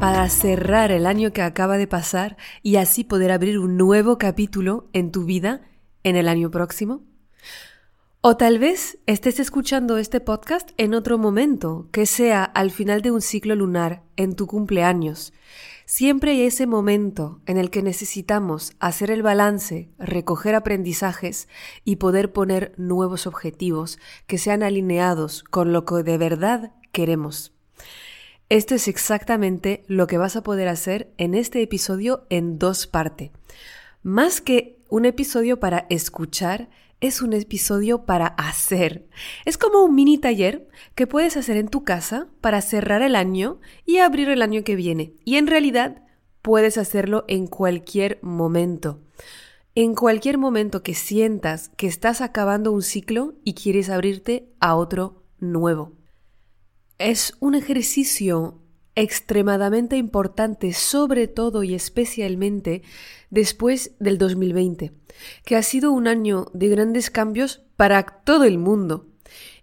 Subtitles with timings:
[0.00, 4.88] para cerrar el año que acaba de pasar y así poder abrir un nuevo capítulo
[4.92, 5.62] en tu vida
[6.04, 7.02] en el año próximo?
[8.20, 13.10] O tal vez estés escuchando este podcast en otro momento, que sea al final de
[13.10, 15.32] un ciclo lunar, en tu cumpleaños.
[15.84, 21.48] Siempre hay ese momento en el que necesitamos hacer el balance, recoger aprendizajes
[21.84, 27.52] y poder poner nuevos objetivos que sean alineados con lo que de verdad queremos.
[28.50, 33.30] Esto es exactamente lo que vas a poder hacer en este episodio en dos partes.
[34.02, 36.70] Más que un episodio para escuchar,
[37.02, 39.06] es un episodio para hacer.
[39.44, 43.60] Es como un mini taller que puedes hacer en tu casa para cerrar el año
[43.84, 45.12] y abrir el año que viene.
[45.26, 46.02] Y en realidad
[46.40, 49.02] puedes hacerlo en cualquier momento.
[49.74, 55.22] En cualquier momento que sientas que estás acabando un ciclo y quieres abrirte a otro
[55.38, 55.97] nuevo.
[56.98, 58.58] Es un ejercicio
[58.96, 62.82] extremadamente importante, sobre todo y especialmente
[63.30, 64.92] después del 2020,
[65.44, 69.06] que ha sido un año de grandes cambios para todo el mundo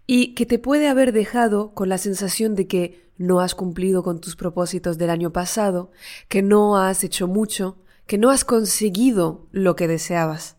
[0.06, 4.18] y que te puede haber dejado con la sensación de que no has cumplido con
[4.22, 5.90] tus propósitos del año pasado,
[6.28, 7.76] que no has hecho mucho,
[8.06, 10.56] que no has conseguido lo que deseabas.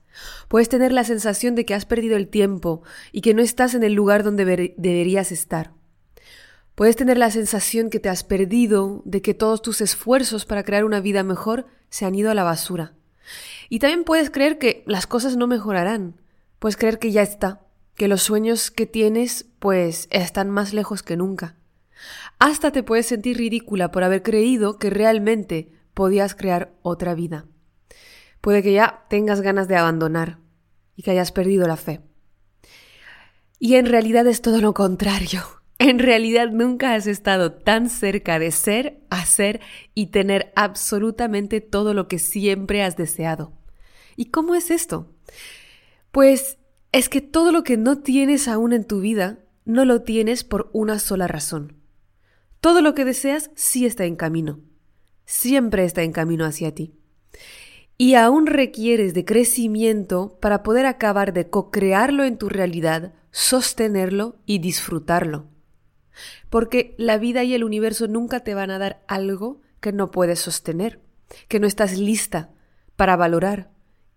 [0.48, 3.82] Puedes tener la sensación de que has perdido el tiempo y que no estás en
[3.82, 5.77] el lugar donde deberías estar.
[6.78, 10.86] Puedes tener la sensación que te has perdido, de que todos tus esfuerzos para crear
[10.86, 12.94] una vida mejor se han ido a la basura.
[13.68, 16.22] Y también puedes creer que las cosas no mejorarán.
[16.60, 21.18] Puedes creer que ya está, que los sueños que tienes pues están más lejos que
[21.18, 21.56] nunca.
[22.38, 27.48] Hasta te puedes sentir ridícula por haber creído que realmente podías crear otra vida.
[28.40, 30.38] Puede que ya tengas ganas de abandonar
[30.96, 32.02] y que hayas perdido la fe.
[33.58, 35.42] Y en realidad es todo lo contrario.
[35.80, 39.62] En realidad nunca has estado tan cerca de ser, hacer
[39.94, 43.54] y tener absolutamente todo lo que siempre has deseado.
[44.16, 45.14] ¿Y cómo es esto?
[46.12, 46.58] Pues
[46.92, 50.70] es que todo lo que no tienes aún en tu vida, no lo tienes por
[50.74, 51.76] una sola razón.
[52.60, 54.60] Todo lo que deseas sí está en camino.
[55.26, 56.96] Siempre está en camino hacia ti.
[58.00, 64.60] Y aún requieres de crecimiento para poder acabar de co-crearlo en tu realidad, sostenerlo y
[64.60, 65.48] disfrutarlo.
[66.50, 70.40] Porque la vida y el universo nunca te van a dar algo que no puedes
[70.40, 71.02] sostener,
[71.48, 72.52] que no estás lista
[72.96, 73.70] para valorar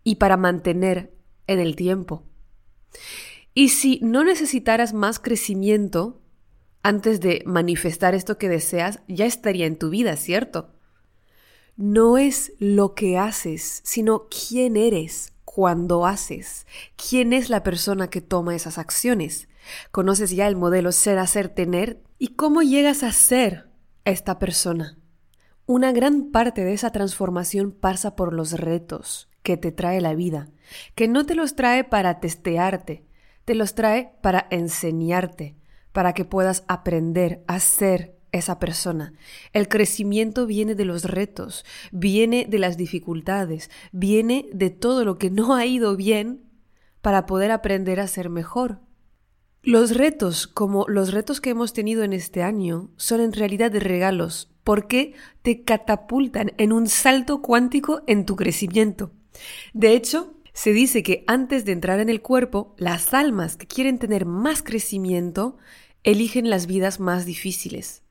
[0.04, 1.12] y para mantener
[1.46, 2.24] en el tiempo.
[3.54, 6.20] Y si no necesitaras más crecimiento
[6.82, 10.70] antes de manifestar esto que deseas, ya estaría en tu vida, ¿cierto?
[11.76, 18.20] No es lo que haces, sino quién eres cuando haces, quién es la persona que
[18.20, 19.48] toma esas acciones.
[19.90, 23.68] Conoces ya el modelo ser, hacer, tener y cómo llegas a ser
[24.04, 24.98] esta persona.
[25.66, 30.48] Una gran parte de esa transformación pasa por los retos que te trae la vida,
[30.94, 33.04] que no te los trae para testearte,
[33.44, 35.56] te los trae para enseñarte,
[35.92, 39.12] para que puedas aprender a ser esa persona.
[39.52, 45.30] El crecimiento viene de los retos, viene de las dificultades, viene de todo lo que
[45.30, 46.44] no ha ido bien
[47.00, 48.80] para poder aprender a ser mejor.
[49.62, 54.50] Los retos, como los retos que hemos tenido en este año, son en realidad regalos
[54.64, 55.12] porque
[55.42, 59.10] te catapultan en un salto cuántico en tu crecimiento.
[59.74, 63.98] De hecho, se dice que antes de entrar en el cuerpo, las almas que quieren
[63.98, 65.58] tener más crecimiento
[66.04, 68.02] eligen las vidas más difíciles.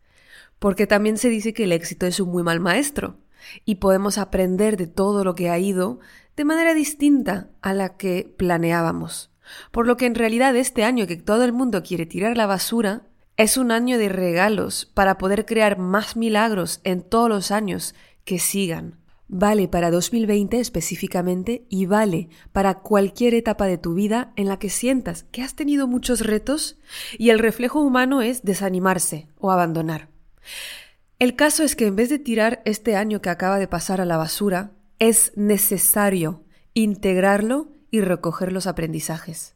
[0.60, 3.18] Porque también se dice que el éxito es un muy mal maestro
[3.66, 6.00] y podemos aprender de todo lo que ha ido
[6.36, 9.32] de manera distinta a la que planeábamos.
[9.72, 13.04] Por lo que en realidad este año que todo el mundo quiere tirar la basura,
[13.38, 18.38] es un año de regalos para poder crear más milagros en todos los años que
[18.38, 19.00] sigan.
[19.32, 24.70] Vale para 2020 específicamente y vale para cualquier etapa de tu vida en la que
[24.70, 26.80] sientas que has tenido muchos retos
[27.18, 30.10] y el reflejo humano es desanimarse o abandonar.
[31.20, 34.06] El caso es que en vez de tirar este año que acaba de pasar a
[34.06, 36.44] la basura, es necesario
[36.74, 39.56] integrarlo y recoger los aprendizajes.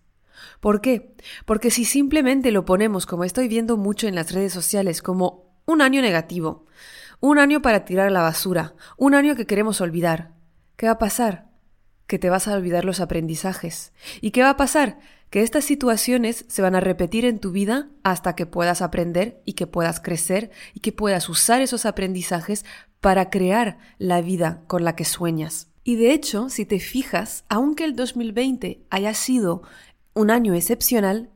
[0.59, 1.15] ¿Por qué?
[1.45, 5.81] Porque si simplemente lo ponemos, como estoy viendo mucho en las redes sociales, como un
[5.81, 6.65] año negativo,
[7.19, 10.33] un año para tirar la basura, un año que queremos olvidar,
[10.75, 11.53] ¿qué va a pasar?
[12.07, 13.93] que te vas a olvidar los aprendizajes.
[14.21, 14.99] ¿Y qué va a pasar?
[15.29, 19.53] Que estas situaciones se van a repetir en tu vida hasta que puedas aprender y
[19.53, 22.65] que puedas crecer y que puedas usar esos aprendizajes
[22.99, 25.72] para crear la vida con la que sueñas.
[25.83, 29.63] Y de hecho, si te fijas, aunque el 2020 haya sido
[30.13, 31.29] un año excepcional,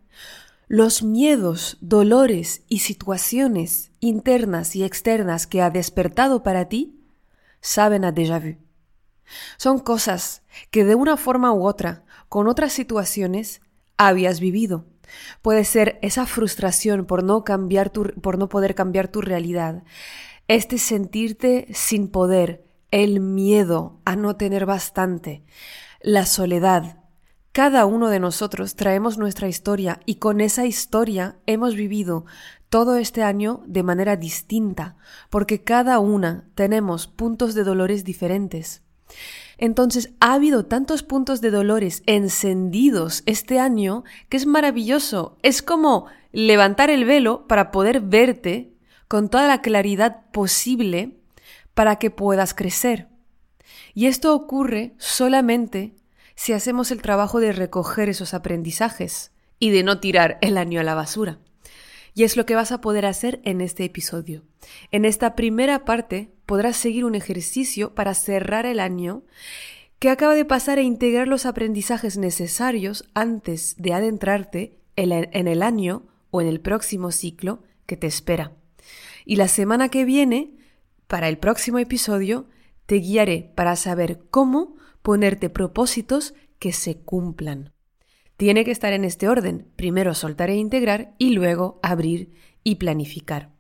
[0.68, 7.00] los miedos, dolores y situaciones internas y externas que ha despertado para ti
[7.62, 8.58] saben a déjà vu.
[9.58, 13.62] Son cosas que de una forma u otra, con otras situaciones,
[13.98, 14.86] habías vivido.
[15.42, 19.84] Puede ser esa frustración por no cambiar tu, por no poder cambiar tu realidad,
[20.48, 25.44] este sentirte sin poder, el miedo a no tener bastante,
[26.02, 27.00] la soledad.
[27.52, 32.26] Cada uno de nosotros traemos nuestra historia y con esa historia hemos vivido
[32.70, 34.96] todo este año de manera distinta,
[35.30, 38.84] porque cada una tenemos puntos de dolores diferentes.
[39.58, 45.38] Entonces ha habido tantos puntos de dolores encendidos este año que es maravilloso.
[45.42, 48.76] Es como levantar el velo para poder verte
[49.08, 51.17] con toda la claridad posible
[51.78, 53.08] para que puedas crecer.
[53.94, 55.94] Y esto ocurre solamente
[56.34, 60.84] si hacemos el trabajo de recoger esos aprendizajes y de no tirar el año a
[60.84, 61.38] la basura.
[62.16, 64.42] Y es lo que vas a poder hacer en este episodio.
[64.90, 69.22] En esta primera parte podrás seguir un ejercicio para cerrar el año
[70.00, 76.08] que acaba de pasar a integrar los aprendizajes necesarios antes de adentrarte en el año
[76.32, 78.54] o en el próximo ciclo que te espera.
[79.26, 80.57] Y la semana que viene,
[81.08, 82.48] para el próximo episodio,
[82.86, 87.74] te guiaré para saber cómo ponerte propósitos que se cumplan.
[88.36, 89.68] Tiene que estar en este orden.
[89.76, 92.32] Primero soltar e integrar y luego abrir
[92.64, 93.52] y planificar.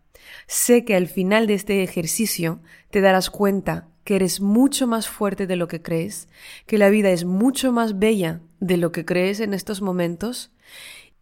[0.46, 2.62] Sé que al final de este ejercicio
[2.92, 6.28] te darás cuenta que eres mucho más fuerte de lo que crees,
[6.66, 10.52] que la vida es mucho más bella de lo que crees en estos momentos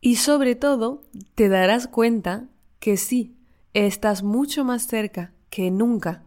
[0.01, 2.47] y sobre todo te darás cuenta
[2.79, 3.37] que sí,
[3.73, 6.23] estás mucho más cerca que nunca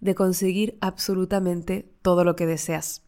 [0.00, 3.02] de conseguir absolutamente todo lo que deseas.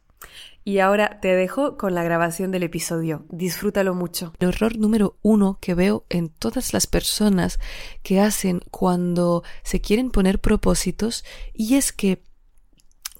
[0.64, 3.26] Y ahora te dejo con la grabación del episodio.
[3.30, 4.32] Disfrútalo mucho.
[4.38, 7.58] El error número uno que veo en todas las personas
[8.02, 12.22] que hacen cuando se quieren poner propósitos y es que,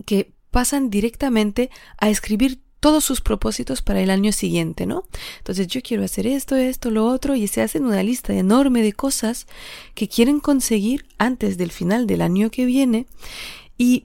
[0.06, 5.04] que pasan directamente a escribir todos sus propósitos para el año siguiente, ¿no?
[5.38, 8.92] Entonces yo quiero hacer esto, esto, lo otro, y se hacen una lista enorme de
[8.92, 9.46] cosas
[9.94, 13.06] que quieren conseguir antes del final del año que viene
[13.78, 14.04] y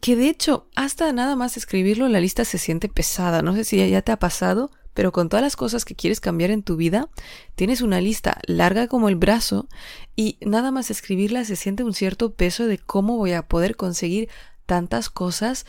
[0.00, 3.40] que de hecho hasta nada más escribirlo la lista se siente pesada.
[3.40, 6.50] No sé si ya te ha pasado, pero con todas las cosas que quieres cambiar
[6.50, 7.08] en tu vida,
[7.54, 9.68] tienes una lista larga como el brazo
[10.16, 14.28] y nada más escribirla se siente un cierto peso de cómo voy a poder conseguir
[14.66, 15.66] tantas cosas.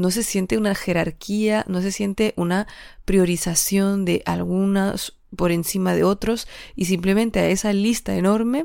[0.00, 2.66] No se siente una jerarquía, no se siente una
[3.04, 8.64] priorización de algunas por encima de otros y simplemente a esa lista enorme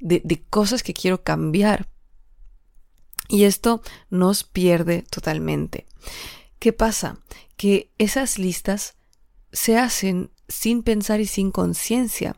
[0.00, 1.86] de, cosas que quiero cambiar
[3.28, 5.86] y esto nos pierde totalmente.
[6.58, 7.18] ¿Qué pasa?
[7.56, 8.96] Que esas listas
[9.52, 12.34] se hacen sin pensar y sin conciencia.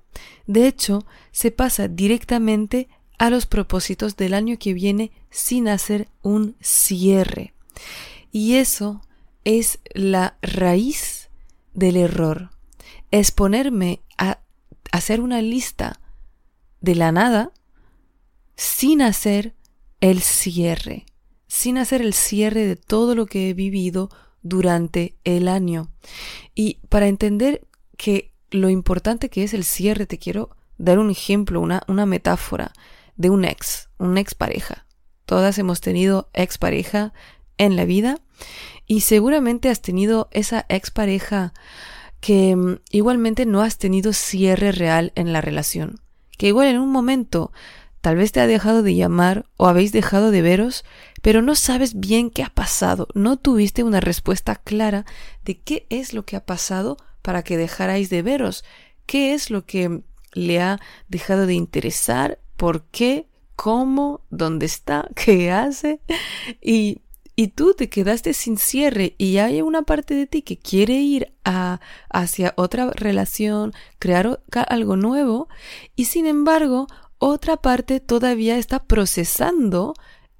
[0.47, 6.55] De hecho, se pasa directamente a los propósitos del año que viene sin hacer un
[6.61, 7.55] cierre.
[8.31, 9.03] Y eso
[9.45, 11.31] es la raíz
[11.75, 12.51] del error.
[13.11, 14.41] Es ponerme a
[14.93, 16.01] hacer una lista
[16.81, 17.53] de la nada
[18.57, 19.55] sin hacer
[20.01, 21.07] el cierre,
[21.47, 24.11] sin hacer el cierre de todo lo que he vivido
[24.43, 25.91] durante el año.
[26.55, 31.61] Y para entender que lo importante que es el cierre, te quiero dar un ejemplo,
[31.61, 32.73] una, una metáfora
[33.17, 34.87] de un ex, una expareja.
[35.25, 37.13] Todas hemos tenido expareja
[37.59, 38.19] en la vida
[38.87, 41.53] y seguramente has tenido esa expareja
[42.21, 46.01] que mm, igualmente no has tenido cierre real en la relación.
[46.39, 47.53] Que igual en un momento
[48.07, 50.85] Tal vez te ha dejado de llamar o habéis dejado de veros,
[51.23, 55.05] pero no sabes bien qué ha pasado, no tuviste una respuesta clara
[55.45, 58.65] de qué es lo que ha pasado para que dejarais de veros,
[59.07, 60.03] qué es lo que
[60.35, 65.99] le ha dejado de interesar, por qué, cómo, dónde está, qué hace
[66.63, 67.01] y
[67.37, 71.35] y tú te quedaste sin cierre y hay una parte de ti que quiere ir
[71.45, 75.49] a, hacia otra relación, crear algo nuevo
[75.95, 76.87] y sin embargo
[77.19, 79.95] otra parte todavía está procesando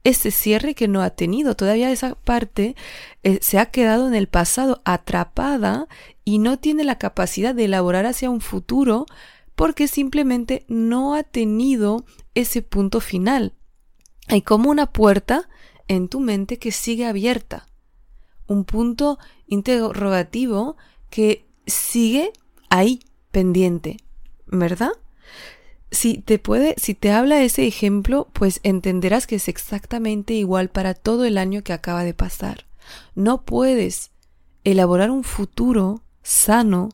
[0.05, 1.55] ese cierre que no ha tenido.
[1.55, 2.77] Todavía esa parte
[3.23, 5.89] eh, se ha quedado en el pasado atrapada
[6.25, 9.07] y no tiene la capacidad de elaborar hacia un futuro
[9.55, 13.55] porque simplemente no ha tenido ese punto final.
[14.29, 15.49] Hay como una puerta
[15.89, 17.67] en tu mente que sigue abierta.
[18.49, 20.77] un punto interrogativo
[21.11, 22.33] que sigue
[22.71, 23.01] ahí,
[23.33, 23.97] pendiente,
[24.47, 24.93] ¿verdad?
[25.91, 30.95] Si te puede, si te habla ese ejemplo, pues entenderás que es exactamente igual para
[30.95, 32.67] todo el año que acaba de pasar.
[33.15, 34.13] No puedes
[34.63, 36.91] elaborar un futuro sano,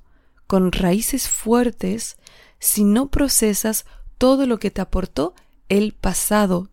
[0.46, 2.16] con raíces fuertes,
[2.58, 3.86] si no procesas
[4.18, 5.34] todo lo que te aportó
[5.68, 6.68] el pasado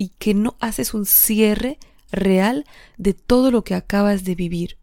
[0.00, 1.78] y que no haces un cierre
[2.10, 2.64] real
[2.96, 4.78] de todo lo que acabas de vivir.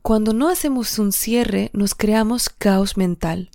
[0.00, 3.50] Cuando no hacemos un cierre, nos creamos caos mental.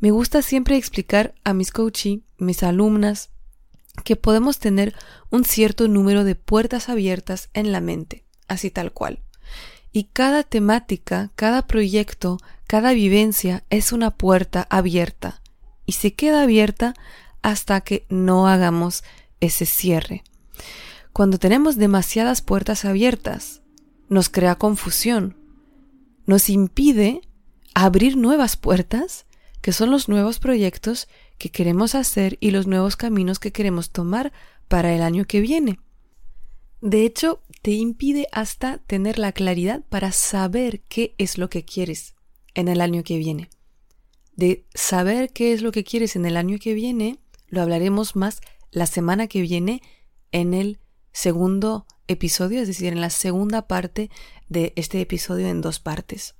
[0.00, 3.28] Me gusta siempre explicar a mis coaches, mis alumnas,
[4.04, 4.94] que podemos tener
[5.28, 9.20] un cierto número de puertas abiertas en la mente, así tal cual.
[9.92, 15.42] Y cada temática, cada proyecto, cada vivencia es una puerta abierta
[15.84, 16.94] y se queda abierta
[17.42, 19.04] hasta que no hagamos
[19.40, 20.24] ese cierre.
[21.12, 23.62] Cuando tenemos demasiadas puertas abiertas,
[24.08, 25.36] nos crea confusión,
[26.26, 27.22] nos impide
[27.74, 29.26] abrir nuevas puertas,
[29.60, 34.32] que son los nuevos proyectos que queremos hacer y los nuevos caminos que queremos tomar
[34.68, 35.78] para el año que viene.
[36.80, 42.14] De hecho, te impide hasta tener la claridad para saber qué es lo que quieres
[42.54, 43.50] en el año que viene.
[44.36, 47.18] De saber qué es lo que quieres en el año que viene,
[47.48, 48.40] lo hablaremos más
[48.70, 49.82] la semana que viene
[50.32, 50.78] en el
[51.12, 54.10] segundo episodio, es decir, en la segunda parte
[54.48, 56.34] de este episodio en dos partes.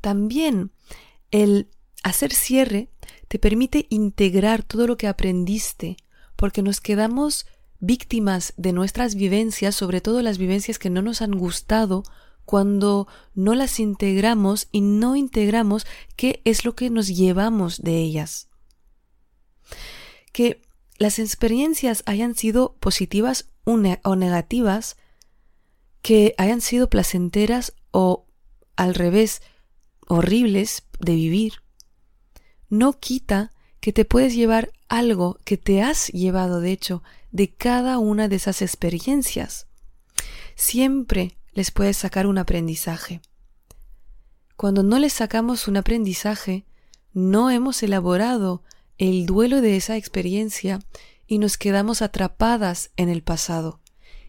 [0.00, 0.72] También
[1.30, 1.68] el
[2.02, 2.90] hacer cierre
[3.28, 5.96] te permite integrar todo lo que aprendiste,
[6.36, 7.46] porque nos quedamos
[7.78, 12.02] víctimas de nuestras vivencias, sobre todo las vivencias que no nos han gustado,
[12.44, 15.86] cuando no las integramos y no integramos
[16.16, 18.48] qué es lo que nos llevamos de ellas.
[20.32, 20.62] Que
[20.98, 24.96] las experiencias hayan sido positivas o negativas,
[26.02, 28.26] que hayan sido placenteras o
[28.76, 29.42] al revés,
[30.08, 31.62] horribles de vivir,
[32.68, 37.98] no quita que te puedes llevar algo que te has llevado, de hecho, de cada
[37.98, 39.66] una de esas experiencias.
[40.54, 43.20] Siempre les puedes sacar un aprendizaje.
[44.56, 46.66] Cuando no les sacamos un aprendizaje,
[47.12, 48.62] no hemos elaborado
[49.00, 50.78] el duelo de esa experiencia
[51.26, 53.80] y nos quedamos atrapadas en el pasado.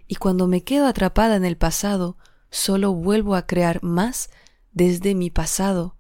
[0.08, 2.16] Y cuando me quedo atrapada en el pasado,
[2.52, 4.30] solo vuelvo a crear más
[4.72, 5.98] desde mi pasado.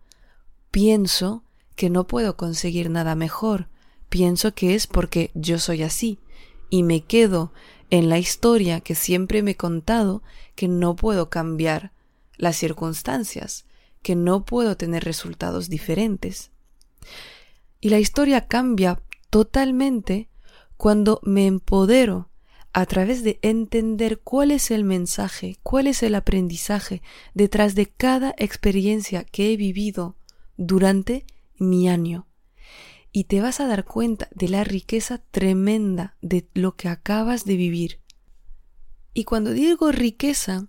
[0.72, 1.44] Pienso
[1.76, 3.68] que no puedo conseguir nada mejor,
[4.08, 6.20] pienso que es porque yo soy así,
[6.70, 7.52] y me quedo
[7.90, 10.24] en la historia que siempre me he contado
[10.56, 11.92] que no puedo cambiar
[12.38, 13.66] las circunstancias,
[14.02, 16.52] que no puedo tener resultados diferentes.
[17.82, 20.30] Y la historia cambia totalmente
[20.78, 22.30] cuando me empodero
[22.74, 27.02] a través de entender cuál es el mensaje, cuál es el aprendizaje
[27.34, 30.16] detrás de cada experiencia que he vivido
[30.56, 31.26] durante
[31.58, 32.28] mi año
[33.12, 37.58] y te vas a dar cuenta de la riqueza tremenda de lo que acabas de
[37.58, 38.00] vivir.
[39.14, 40.68] Y cuando digo riqueza,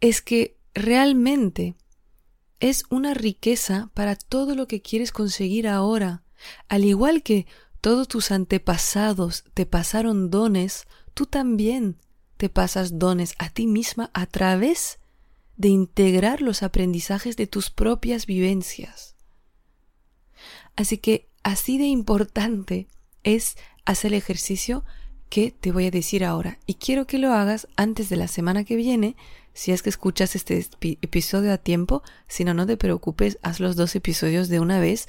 [0.00, 1.74] es que realmente
[2.60, 6.22] es una riqueza para todo lo que quieres conseguir ahora.
[6.68, 7.46] Al igual que
[7.80, 11.96] todos tus antepasados te pasaron dones, tú también
[12.36, 14.98] te pasas dones a ti misma a través
[15.56, 19.16] de integrar los aprendizajes de tus propias vivencias.
[20.76, 22.86] Así que así de importante
[23.24, 24.84] es hacer el ejercicio
[25.28, 26.58] que te voy a decir ahora.
[26.66, 29.16] Y quiero que lo hagas antes de la semana que viene,
[29.52, 32.02] si es que escuchas este episodio a tiempo.
[32.28, 35.08] Si no, no te preocupes, haz los dos episodios de una vez.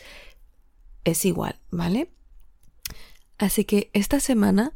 [1.04, 2.12] Es igual, ¿vale?
[3.38, 4.74] Así que esta semana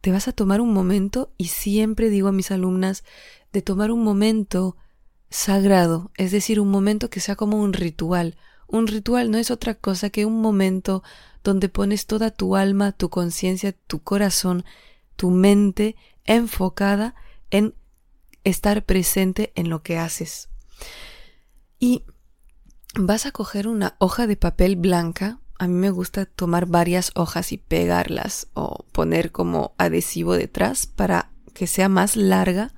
[0.00, 3.04] te vas a tomar un momento y siempre digo a mis alumnas
[3.52, 4.76] de tomar un momento
[5.30, 9.74] sagrado, es decir, un momento que sea como un ritual, un ritual no es otra
[9.74, 11.02] cosa que un momento
[11.42, 14.64] donde pones toda tu alma, tu conciencia, tu corazón,
[15.16, 17.14] tu mente enfocada
[17.50, 17.74] en
[18.44, 20.48] estar presente en lo que haces.
[21.78, 22.04] Y
[22.98, 25.40] vas a coger una hoja de papel blanca.
[25.58, 31.30] A mí me gusta tomar varias hojas y pegarlas o poner como adhesivo detrás para
[31.52, 32.74] que sea más larga.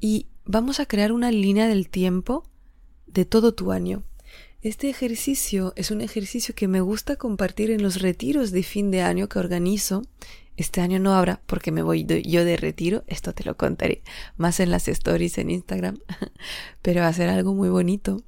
[0.00, 2.44] Y vamos a crear una línea del tiempo
[3.06, 4.04] de todo tu año.
[4.62, 9.02] Este ejercicio es un ejercicio que me gusta compartir en los retiros de fin de
[9.02, 10.02] año que organizo.
[10.56, 14.02] Este año no habrá porque me voy yo de retiro, esto te lo contaré
[14.36, 15.98] más en las stories en Instagram,
[16.82, 18.22] pero a ser algo muy bonito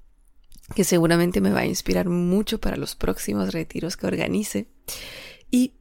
[0.73, 4.69] que seguramente me va a inspirar mucho para los próximos retiros que organice.
[5.51, 5.75] Y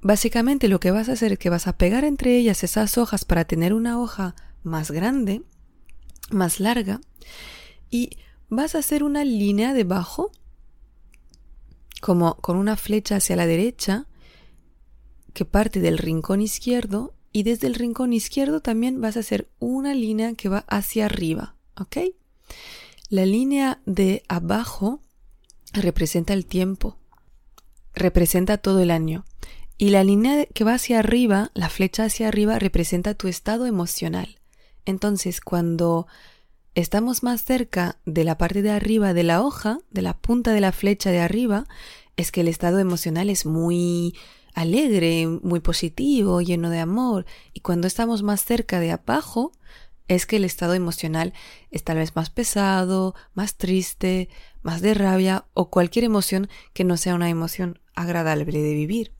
[0.00, 3.24] básicamente lo que vas a hacer es que vas a pegar entre ellas esas hojas
[3.24, 5.42] para tener una hoja más grande,
[6.30, 7.00] más larga,
[7.90, 10.32] y vas a hacer una línea debajo,
[12.00, 14.06] como con una flecha hacia la derecha,
[15.32, 19.94] que parte del rincón izquierdo, y desde el rincón izquierdo también vas a hacer una
[19.94, 21.98] línea que va hacia arriba, ¿ok?
[23.08, 25.00] La línea de abajo
[25.72, 26.96] representa el tiempo,
[27.94, 29.24] representa todo el año.
[29.78, 34.40] Y la línea que va hacia arriba, la flecha hacia arriba, representa tu estado emocional.
[34.86, 36.08] Entonces, cuando
[36.74, 40.60] estamos más cerca de la parte de arriba de la hoja, de la punta de
[40.60, 41.66] la flecha de arriba,
[42.16, 44.16] es que el estado emocional es muy
[44.52, 47.24] alegre, muy positivo, lleno de amor.
[47.52, 49.52] Y cuando estamos más cerca de abajo,
[50.08, 51.32] es que el estado emocional
[51.70, 54.28] es tal vez más pesado, más triste,
[54.62, 59.12] más de rabia o cualquier emoción que no sea una emoción agradable de vivir.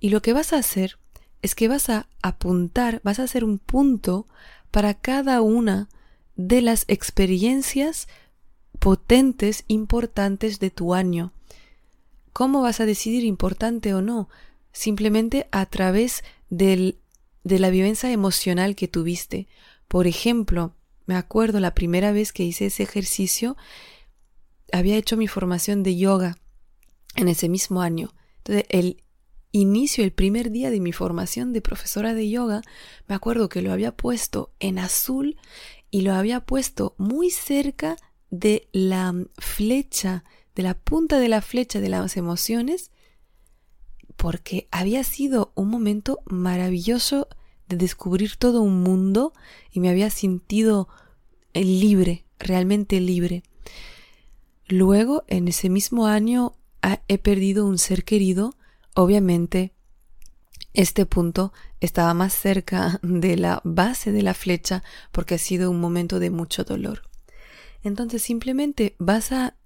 [0.00, 0.98] Y lo que vas a hacer
[1.42, 4.26] es que vas a apuntar, vas a hacer un punto
[4.70, 5.88] para cada una
[6.36, 8.08] de las experiencias
[8.78, 11.32] potentes, importantes de tu año.
[12.32, 14.28] ¿Cómo vas a decidir importante o no?
[14.72, 16.98] Simplemente a través del,
[17.44, 19.48] de la vivencia emocional que tuviste.
[19.88, 20.74] Por ejemplo,
[21.06, 23.56] me acuerdo la primera vez que hice ese ejercicio,
[24.72, 26.38] había hecho mi formación de yoga
[27.14, 28.12] en ese mismo año.
[28.38, 29.02] Entonces, el
[29.52, 32.62] inicio, el primer día de mi formación de profesora de yoga,
[33.06, 35.36] me acuerdo que lo había puesto en azul
[35.90, 37.96] y lo había puesto muy cerca
[38.30, 40.24] de la flecha,
[40.54, 42.90] de la punta de la flecha de las emociones,
[44.16, 47.28] porque había sido un momento maravilloso
[47.68, 49.32] de descubrir todo un mundo
[49.70, 50.88] y me había sentido
[51.54, 53.42] libre, realmente libre.
[54.68, 56.54] Luego, en ese mismo año,
[57.08, 58.54] he perdido un ser querido,
[58.94, 59.72] obviamente
[60.76, 65.80] este punto estaba más cerca de la base de la flecha porque ha sido un
[65.80, 67.02] momento de mucho dolor.
[67.82, 69.56] Entonces simplemente vas a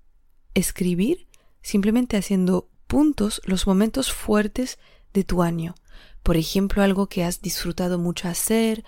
[0.54, 1.26] escribir,
[1.62, 4.78] simplemente haciendo puntos, los momentos fuertes
[5.12, 5.74] de tu año.
[6.30, 8.84] Por ejemplo, algo que has disfrutado mucho hacer,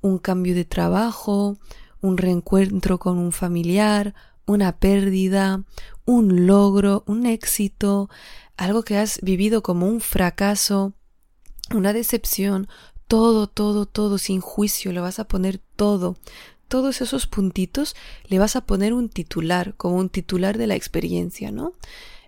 [0.00, 1.56] un cambio de trabajo,
[2.00, 4.12] un reencuentro con un familiar,
[4.44, 5.62] una pérdida,
[6.04, 8.10] un logro, un éxito,
[8.56, 10.94] algo que has vivido como un fracaso,
[11.72, 12.66] una decepción,
[13.06, 16.16] todo, todo, todo sin juicio, le vas a poner todo.
[16.66, 17.94] Todos esos puntitos
[18.26, 21.74] le vas a poner un titular, como un titular de la experiencia, ¿no?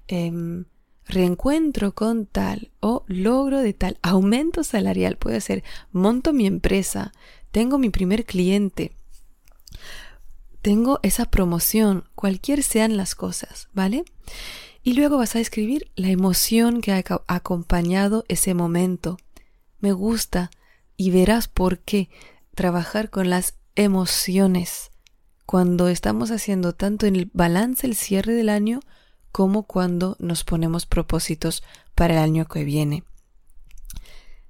[0.06, 0.66] Em,
[1.06, 7.12] reencuentro con tal o logro de tal, aumento salarial, puede ser, monto mi empresa,
[7.50, 8.92] tengo mi primer cliente,
[10.62, 14.04] tengo esa promoción, cualquier sean las cosas, ¿vale?
[14.82, 19.16] Y luego vas a escribir la emoción que ha acompañado ese momento.
[19.80, 20.50] Me gusta
[20.96, 22.08] y verás por qué
[22.54, 24.90] trabajar con las emociones
[25.44, 28.80] cuando estamos haciendo tanto en el balance, el cierre del año,
[29.36, 31.62] como cuando nos ponemos propósitos
[31.94, 33.04] para el año que viene.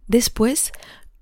[0.07, 0.70] Después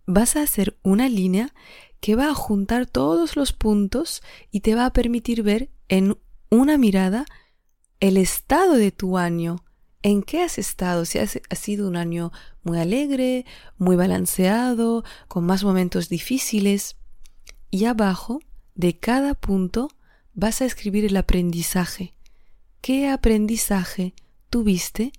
[0.05, 1.55] vas a hacer una línea
[1.99, 6.19] que va a juntar todos los puntos y te va a permitir ver en
[6.51, 7.25] una mirada
[8.01, 9.65] el estado de tu año.
[10.03, 11.07] ¿En qué has estado?
[11.07, 12.33] Si has, ha sido un año
[12.65, 13.47] muy alegre,
[13.79, 16.97] muy balanceado, con más momentos difíciles.
[17.71, 18.41] Y abajo
[18.75, 19.89] de cada punto
[20.35, 22.15] vas a escribir el aprendizaje.
[22.85, 24.13] ¿Qué aprendizaje
[24.51, 25.13] tuviste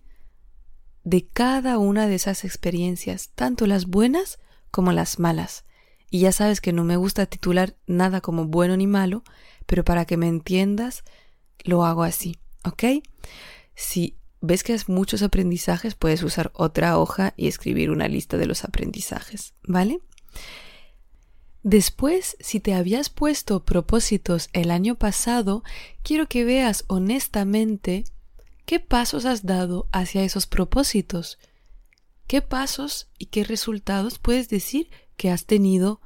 [1.03, 4.37] de cada una de esas experiencias, tanto las buenas
[4.69, 5.65] como las malas?
[6.11, 9.23] Y ya sabes que no me gusta titular nada como bueno ni malo,
[9.65, 11.03] pero para que me entiendas,
[11.63, 13.03] lo hago así, ¿ok?
[13.73, 18.45] Si ves que has muchos aprendizajes, puedes usar otra hoja y escribir una lista de
[18.45, 20.01] los aprendizajes, ¿vale?
[21.65, 25.63] Después, si te habías puesto propósitos el año pasado,
[26.03, 28.03] quiero que veas honestamente
[28.67, 31.39] qué pasos has dado hacia esos propósitos.
[32.27, 36.01] ¿Qué pasos y qué resultados puedes decir que has tenido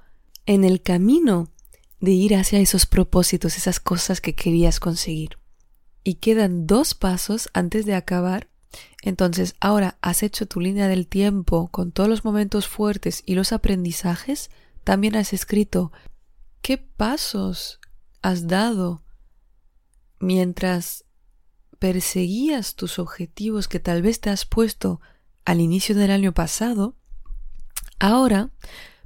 [0.45, 1.50] en el camino
[2.00, 5.38] de ir hacia esos propósitos, esas cosas que querías conseguir.
[6.06, 8.48] Y quedan dos pasos antes de acabar.
[9.02, 13.52] Entonces, ahora has hecho tu línea del tiempo con todos los momentos fuertes y los
[13.52, 14.50] aprendizajes.
[14.89, 15.91] También has escrito
[16.63, 17.80] qué pasos
[18.23, 19.04] has dado
[20.19, 21.06] mientras
[21.78, 24.99] perseguías tus objetivos que tal vez te has puesto
[25.45, 26.95] al inicio del año pasado.
[27.99, 28.49] Ahora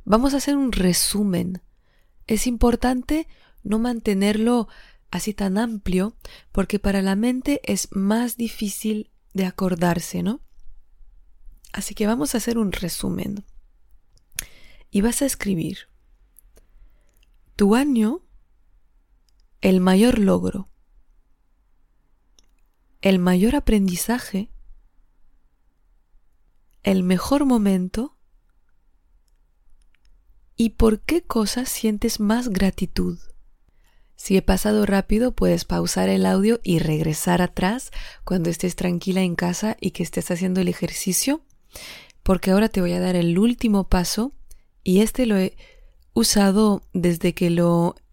[0.05, 1.61] Vamos a hacer un resumen.
[2.27, 3.27] Es importante
[3.63, 4.67] no mantenerlo
[5.11, 6.15] así tan amplio
[6.51, 10.41] porque para la mente es más difícil de acordarse, ¿no?
[11.71, 13.45] Así que vamos a hacer un resumen.
[14.93, 15.89] Y vas a escribir
[17.56, 18.21] Tu año,
[19.60, 20.69] el mayor logro,
[23.01, 24.51] el mayor aprendizaje,
[26.84, 28.19] el mejor momento
[30.56, 33.17] y por qué cosas sientes más gratitud.
[34.15, 37.89] Si he pasado rápido, puedes pausar el audio y regresar atrás
[38.23, 41.43] cuando estés tranquila en casa y que estés haciendo el ejercicio,
[42.21, 44.36] porque ahora te voy a dar el último paso
[44.83, 45.55] y este lo he
[46.13, 47.47] usado desde que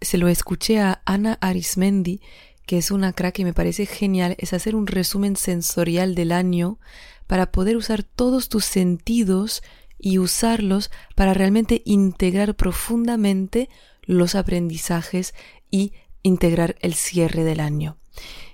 [0.01, 2.21] se lo escuché a Ana Arismendi,
[2.67, 6.79] que es una crack y me parece genial, es hacer un resumen sensorial del año
[7.27, 9.63] para poder usar todos tus sentidos
[9.99, 13.69] y usarlos para realmente integrar profundamente
[14.03, 15.35] los aprendizajes
[15.71, 17.99] y integrar el cierre del año.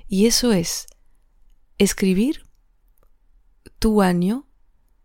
[0.09, 0.87] Y eso es
[1.79, 2.47] escribir
[3.79, 4.49] tu año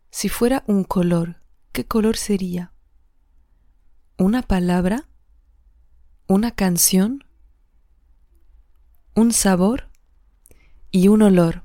[0.10, 1.41] si fuera un color.
[1.71, 2.74] ¿Qué color sería?
[4.22, 5.08] ¿Una palabra?
[6.28, 7.24] ¿Una canción?
[9.16, 9.90] ¿Un sabor?
[10.92, 11.64] Y un olor.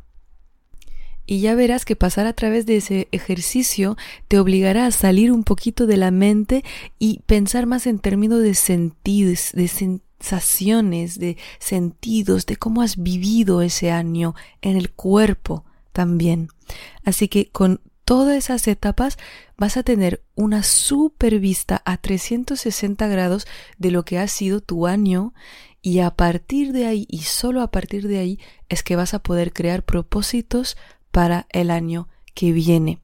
[1.27, 5.45] Y ya verás que pasar a través de ese ejercicio te obligará a salir un
[5.45, 6.65] poquito de la mente
[6.99, 13.61] y pensar más en términos de sentidos, de sensaciones, de sentidos, de cómo has vivido
[13.61, 16.49] ese año en el cuerpo también.
[17.05, 19.19] Así que con todas esas etapas
[19.59, 23.47] vas a tener una super vista a 360 grados
[23.79, 25.35] de lo que ha sido tu año
[25.83, 29.19] y a partir de ahí y solo a partir de ahí es que vas a
[29.19, 30.77] poder crear propósitos
[31.11, 33.01] para el año que viene.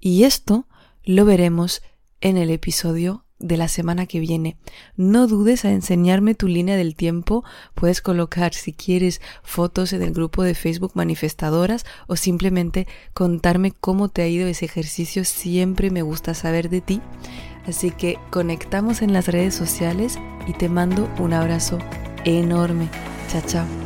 [0.00, 0.66] Y esto
[1.04, 1.82] lo veremos
[2.22, 4.56] en el episodio de la semana que viene.
[4.96, 7.44] No dudes a enseñarme tu línea del tiempo.
[7.74, 14.08] Puedes colocar, si quieres, fotos en el grupo de Facebook Manifestadoras o simplemente contarme cómo
[14.08, 15.24] te ha ido ese ejercicio.
[15.24, 17.00] Siempre me gusta saber de ti.
[17.66, 21.78] Así que conectamos en las redes sociales y te mando un abrazo
[22.24, 22.88] enorme.
[23.28, 23.85] Chao, chao.